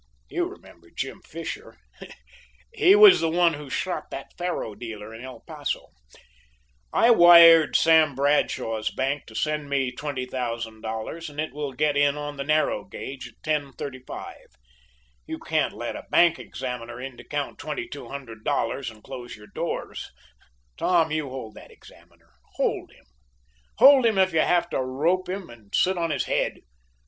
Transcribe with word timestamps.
You 0.29 0.45
remember 0.45 0.89
Jim 0.89 1.21
Fisher 1.21 1.77
he 2.73 2.95
was 2.95 3.21
the 3.21 3.29
one 3.29 3.53
who 3.53 3.69
shot 3.69 4.09
that 4.09 4.33
faro 4.35 4.73
dealer 4.73 5.13
in 5.13 5.23
El 5.23 5.41
Paso. 5.41 5.89
I 6.91 7.11
wired 7.11 7.75
Sam 7.75 8.15
Bradshaw's 8.15 8.89
bank 8.89 9.27
to 9.27 9.35
send 9.35 9.69
me 9.69 9.91
$20,000, 9.91 11.29
and 11.29 11.39
it 11.39 11.53
will 11.53 11.73
get 11.73 11.95
in 11.95 12.17
on 12.17 12.37
the 12.37 12.43
narrow 12.43 12.83
gauge 12.83 13.27
at 13.27 13.35
10.35. 13.43 14.47
You 15.27 15.37
can't 15.37 15.73
let 15.75 15.95
a 15.95 16.07
bank 16.09 16.39
examiner 16.39 16.99
in 16.99 17.15
to 17.17 17.23
count 17.23 17.59
$2,200 17.59 18.89
and 18.91 19.03
close 19.03 19.35
your 19.35 19.47
doors. 19.53 20.09
Tom, 20.77 21.11
you 21.11 21.29
hold 21.29 21.53
that 21.53 21.69
examiner. 21.69 22.31
Hold 22.55 22.91
him. 22.91 23.05
Hold 23.77 24.07
him 24.07 24.17
if 24.17 24.33
you 24.33 24.39
have 24.39 24.67
to 24.71 24.81
rope 24.81 25.29
him 25.29 25.51
and 25.51 25.75
sit 25.75 25.95
on 25.99 26.09
his 26.09 26.23
head. 26.23 26.57